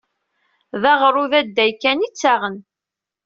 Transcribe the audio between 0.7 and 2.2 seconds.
D aɣrud adday kan i